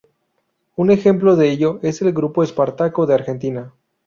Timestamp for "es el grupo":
1.83-2.41